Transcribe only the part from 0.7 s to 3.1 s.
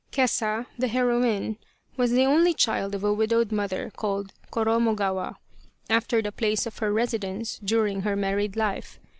the heroine, was the only child of